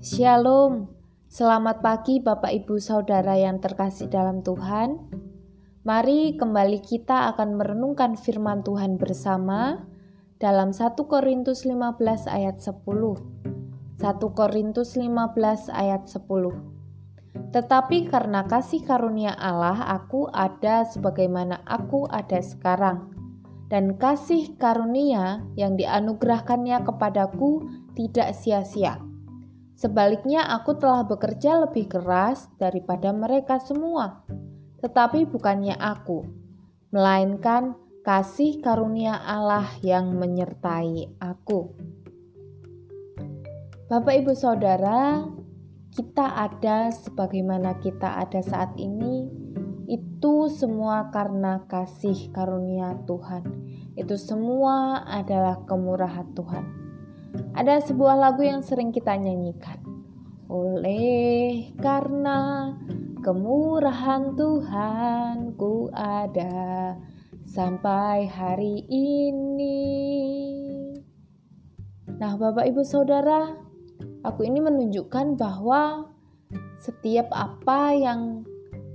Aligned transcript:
Shalom, 0.00 0.88
selamat 1.28 1.84
pagi 1.84 2.24
Bapak 2.24 2.48
Ibu 2.48 2.80
Saudara 2.80 3.36
yang 3.36 3.60
terkasih 3.60 4.08
dalam 4.08 4.40
Tuhan. 4.40 4.96
Mari 5.84 6.40
kembali 6.40 6.80
kita 6.80 7.28
akan 7.36 7.60
merenungkan 7.60 8.16
firman 8.16 8.64
Tuhan 8.64 8.96
bersama 8.96 9.84
dalam 10.40 10.72
1 10.72 10.96
Korintus 11.04 11.68
15 11.68 12.00
ayat 12.32 12.64
10. 12.64 12.80
1 12.80 14.00
Korintus 14.32 14.96
15 14.96 15.68
ayat 15.68 16.08
10. 16.08 17.52
Tetapi 17.52 18.08
karena 18.08 18.48
kasih 18.48 18.80
karunia 18.88 19.36
Allah 19.36 20.00
aku 20.00 20.32
ada 20.32 20.88
sebagaimana 20.88 21.60
aku 21.68 22.08
ada 22.08 22.40
sekarang. 22.40 23.12
Dan 23.68 24.00
kasih 24.00 24.56
karunia 24.56 25.44
yang 25.60 25.76
dianugerahkannya 25.76 26.88
kepadaku 26.88 27.68
tidak 27.92 28.32
sia-sia 28.32 29.09
Sebaliknya, 29.80 30.44
aku 30.44 30.76
telah 30.76 31.08
bekerja 31.08 31.56
lebih 31.64 31.88
keras 31.88 32.52
daripada 32.60 33.16
mereka 33.16 33.56
semua, 33.56 34.28
tetapi 34.84 35.24
bukannya 35.24 35.72
aku, 35.72 36.28
melainkan 36.92 37.80
kasih 38.04 38.60
karunia 38.60 39.16
Allah 39.16 39.72
yang 39.80 40.20
menyertai 40.20 41.16
aku. 41.16 41.72
Bapak, 43.88 44.20
ibu, 44.20 44.36
saudara, 44.36 45.24
kita 45.96 46.28
ada 46.28 46.92
sebagaimana 46.92 47.80
kita 47.80 48.20
ada 48.20 48.44
saat 48.44 48.76
ini, 48.76 49.32
itu 49.88 50.52
semua 50.52 51.08
karena 51.08 51.64
kasih 51.64 52.28
karunia 52.36 53.00
Tuhan. 53.08 53.48
Itu 53.96 54.20
semua 54.20 55.08
adalah 55.08 55.64
kemurahan 55.64 56.36
Tuhan. 56.36 56.79
Ada 57.54 57.82
sebuah 57.84 58.16
lagu 58.18 58.42
yang 58.46 58.62
sering 58.62 58.90
kita 58.90 59.14
nyanyikan. 59.14 59.78
Oleh 60.50 61.70
karena 61.78 62.72
kemurahan 63.22 64.34
Tuhan 64.34 65.54
ku 65.54 65.86
ada 65.94 66.98
sampai 67.46 68.26
hari 68.26 68.82
ini. 68.90 69.78
Nah, 72.18 72.34
Bapak 72.34 72.66
Ibu 72.66 72.82
Saudara, 72.82 73.54
aku 74.26 74.44
ini 74.44 74.58
menunjukkan 74.58 75.38
bahwa 75.38 76.10
setiap 76.82 77.30
apa 77.30 77.94
yang 77.94 78.42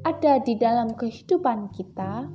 ada 0.06 0.38
di 0.44 0.54
dalam 0.60 0.94
kehidupan 0.94 1.74
kita 1.74 2.30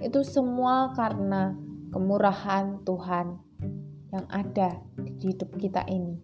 itu 0.00 0.24
semua 0.24 0.96
karena 0.96 1.52
kemurahan 1.92 2.80
Tuhan 2.88 3.49
yang 4.10 4.26
ada 4.30 4.82
di 4.98 5.30
hidup 5.30 5.54
kita 5.58 5.86
ini. 5.86 6.18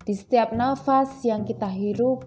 Di 0.00 0.14
setiap 0.16 0.52
nafas 0.56 1.20
yang 1.24 1.44
kita 1.44 1.68
hirup, 1.68 2.24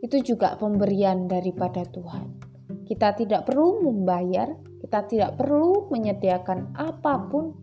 itu 0.00 0.22
juga 0.22 0.56
pemberian 0.56 1.26
daripada 1.26 1.82
Tuhan. 1.84 2.38
Kita 2.86 3.16
tidak 3.18 3.50
perlu 3.50 3.82
membayar, 3.90 4.54
kita 4.80 5.04
tidak 5.10 5.30
perlu 5.34 5.90
menyediakan 5.90 6.76
apa 6.78 7.14
pun. 7.26 7.54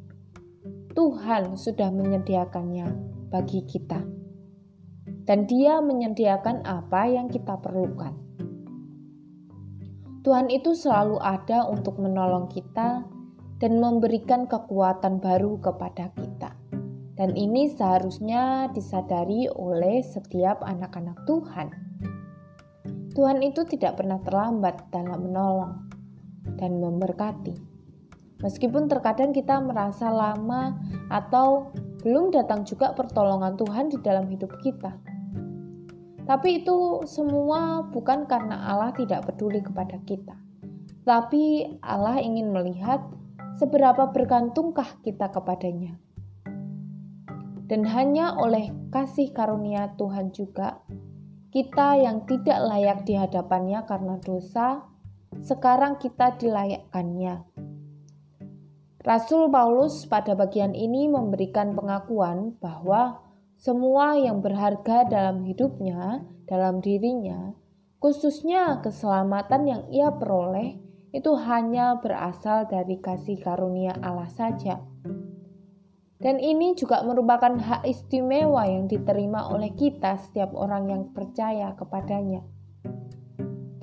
Tuhan 0.94 1.58
sudah 1.58 1.90
menyediakannya 1.90 2.86
bagi 3.34 3.66
kita, 3.66 3.98
dan 5.26 5.50
Dia 5.50 5.82
menyediakan 5.82 6.62
apa 6.70 7.10
yang 7.10 7.34
kita 7.34 7.58
perlukan. 7.58 8.14
Tuhan 10.22 10.54
itu 10.54 10.78
selalu 10.78 11.18
ada 11.18 11.66
untuk 11.66 11.98
menolong 11.98 12.46
kita 12.48 13.10
dan 13.64 13.80
memberikan 13.80 14.44
kekuatan 14.44 15.24
baru 15.24 15.56
kepada 15.64 16.12
kita. 16.20 16.52
Dan 17.16 17.32
ini 17.40 17.72
seharusnya 17.72 18.68
disadari 18.76 19.48
oleh 19.48 20.04
setiap 20.04 20.60
anak-anak 20.68 21.24
Tuhan. 21.24 21.72
Tuhan 23.16 23.40
itu 23.40 23.64
tidak 23.64 24.04
pernah 24.04 24.20
terlambat 24.20 24.92
dalam 24.92 25.32
menolong 25.32 25.74
dan 26.60 26.76
memberkati. 26.76 27.56
Meskipun 28.44 28.92
terkadang 28.92 29.32
kita 29.32 29.64
merasa 29.64 30.12
lama 30.12 30.76
atau 31.08 31.72
belum 32.04 32.36
datang 32.36 32.68
juga 32.68 32.92
pertolongan 32.92 33.56
Tuhan 33.56 33.88
di 33.88 33.98
dalam 34.04 34.28
hidup 34.28 34.60
kita. 34.60 34.92
Tapi 36.28 36.68
itu 36.68 37.08
semua 37.08 37.88
bukan 37.88 38.28
karena 38.28 38.68
Allah 38.68 38.92
tidak 38.92 39.24
peduli 39.32 39.64
kepada 39.64 39.96
kita. 40.04 40.36
Tapi 41.08 41.80
Allah 41.80 42.20
ingin 42.20 42.52
melihat 42.52 43.23
seberapa 43.58 44.10
bergantungkah 44.10 45.02
kita 45.06 45.30
kepadanya. 45.30 46.00
Dan 47.70 47.88
hanya 47.88 48.36
oleh 48.38 48.70
kasih 48.92 49.32
karunia 49.32 49.96
Tuhan 49.98 50.36
juga, 50.36 50.84
kita 51.54 52.02
yang 52.02 52.26
tidak 52.26 52.60
layak 52.66 53.00
di 53.08 53.14
hadapannya 53.18 53.86
karena 53.86 54.20
dosa, 54.20 54.84
sekarang 55.42 55.98
kita 55.98 56.38
dilayakkannya. 56.38 57.46
Rasul 59.04 59.52
Paulus 59.52 60.08
pada 60.08 60.32
bagian 60.32 60.72
ini 60.72 61.12
memberikan 61.12 61.76
pengakuan 61.76 62.56
bahwa 62.60 63.20
semua 63.60 64.20
yang 64.20 64.44
berharga 64.44 65.08
dalam 65.08 65.44
hidupnya, 65.48 66.24
dalam 66.48 66.84
dirinya, 66.84 67.56
khususnya 68.04 68.84
keselamatan 68.84 69.62
yang 69.68 69.84
ia 69.88 70.12
peroleh, 70.12 70.83
itu 71.14 71.38
hanya 71.38 72.02
berasal 72.02 72.66
dari 72.66 72.98
kasih 72.98 73.38
karunia 73.38 73.94
Allah 74.02 74.28
saja. 74.34 74.82
Dan 76.18 76.42
ini 76.42 76.74
juga 76.74 77.06
merupakan 77.06 77.54
hak 77.54 77.86
istimewa 77.86 78.66
yang 78.66 78.90
diterima 78.90 79.46
oleh 79.54 79.76
kita 79.78 80.18
setiap 80.18 80.56
orang 80.58 80.90
yang 80.90 81.04
percaya 81.14 81.78
kepadanya. 81.78 82.42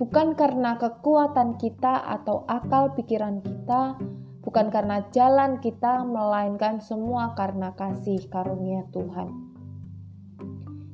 Bukan 0.01 0.33
karena 0.35 0.81
kekuatan 0.81 1.61
kita 1.61 2.01
atau 2.01 2.49
akal 2.49 2.97
pikiran 2.97 3.45
kita, 3.45 4.01
bukan 4.41 4.73
karena 4.73 5.05
jalan 5.13 5.61
kita, 5.61 6.01
melainkan 6.09 6.81
semua 6.81 7.37
karena 7.37 7.77
kasih 7.77 8.25
karunia 8.33 8.89
Tuhan. 8.89 9.29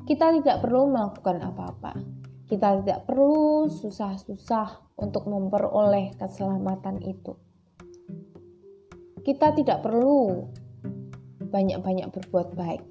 Kita 0.03 0.35
tidak 0.35 0.67
perlu 0.67 0.91
melakukan 0.91 1.39
apa-apa. 1.39 2.16
Kita 2.47 2.79
tidak 2.79 3.11
perlu 3.11 3.67
susah-susah 3.67 4.95
untuk 5.03 5.27
memperoleh 5.27 6.15
keselamatan 6.15 7.03
itu. 7.03 7.35
Kita 9.27 9.51
tidak 9.51 9.83
perlu 9.83 10.47
banyak-banyak 11.43 12.07
berbuat 12.15 12.55
baik. 12.55 12.83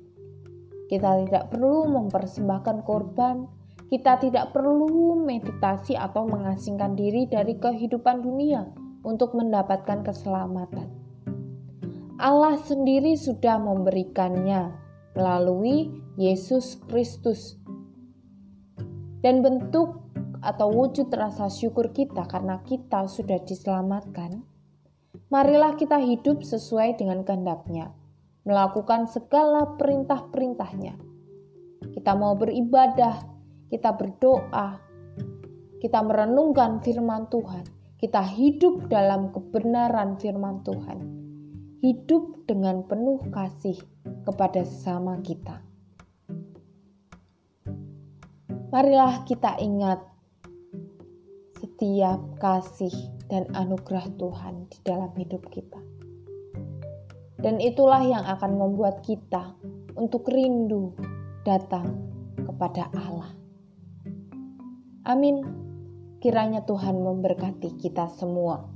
Kita 0.91 1.23
tidak 1.23 1.55
perlu 1.55 1.88
mempersembahkan 1.88 2.83
korban. 2.83 3.47
Kita 3.88 4.19
tidak 4.19 4.51
perlu 4.51 5.23
meditasi 5.23 5.95
atau 5.95 6.27
mengasingkan 6.27 6.97
diri 6.99 7.23
dari 7.29 7.55
kehidupan 7.55 8.25
dunia 8.25 8.67
untuk 9.05 9.38
mendapatkan 9.38 10.03
keselamatan. 10.03 10.89
Allah 12.19 12.57
sendiri 12.59 13.15
sudah 13.15 13.61
memberikannya 13.61 14.73
melalui 15.15 15.91
Yesus 16.15 16.79
Kristus. 16.88 17.59
Dan 19.25 19.41
bentuk 19.41 20.06
atau 20.46 20.69
wujud 20.69 21.09
rasa 21.09 21.50
syukur 21.50 21.90
kita 21.90 22.30
karena 22.30 22.62
kita 22.62 23.09
sudah 23.09 23.41
diselamatkan, 23.41 24.46
marilah 25.34 25.74
kita 25.74 25.97
hidup 25.97 26.46
sesuai 26.46 27.02
dengan 27.02 27.25
kehendaknya, 27.25 27.90
melakukan 28.46 29.09
segala 29.09 29.74
perintah-perintahnya. 29.81 31.02
Kita 31.90 32.13
mau 32.13 32.38
beribadah, 32.38 33.25
kita 33.74 33.97
berdoa, 33.97 34.78
kita 35.81 36.06
merenungkan 36.06 36.86
firman 36.86 37.25
Tuhan, 37.25 37.66
kita 37.97 38.22
hidup 38.22 38.94
dalam 38.94 39.34
kebenaran 39.34 40.22
firman 40.22 40.62
Tuhan, 40.62 41.02
hidup 41.81 42.45
dengan 42.45 42.86
penuh 42.86 43.25
kasih 43.33 43.81
kepada 44.21 44.62
sesama 44.62 45.18
kita. 45.25 45.75
Marilah 48.75 49.24
kita 49.24 49.56
ingat 49.63 50.04
setiap 51.63 52.19
kasih 52.44 52.92
dan 53.31 53.48
anugerah 53.56 54.04
Tuhan 54.19 54.68
di 54.68 54.83
dalam 54.83 55.16
hidup 55.16 55.48
kita. 55.48 55.80
Dan 57.39 57.63
itulah 57.63 58.04
yang 58.04 58.27
akan 58.27 58.60
membuat 58.60 59.00
kita 59.00 59.56
untuk 59.95 60.27
rindu 60.27 60.92
datang 61.48 61.88
kepada 62.36 62.92
Allah. 63.00 63.31
Amin. 65.07 65.39
Kiranya 66.19 66.68
Tuhan 66.68 67.00
memberkati 67.00 67.80
kita 67.80 68.12
semua. 68.12 68.75